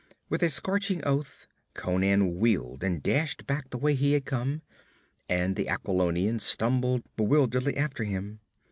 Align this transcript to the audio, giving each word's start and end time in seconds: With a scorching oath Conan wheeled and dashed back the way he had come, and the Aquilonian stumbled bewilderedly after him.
With 0.29 0.41
a 0.41 0.49
scorching 0.49 1.03
oath 1.05 1.45
Conan 1.75 2.39
wheeled 2.39 2.83
and 2.83 3.03
dashed 3.03 3.45
back 3.45 3.69
the 3.69 3.77
way 3.77 3.93
he 3.93 4.13
had 4.13 4.25
come, 4.25 4.63
and 5.29 5.55
the 5.55 5.67
Aquilonian 5.69 6.39
stumbled 6.39 7.03
bewilderedly 7.15 7.77
after 7.77 8.03
him. 8.03 8.39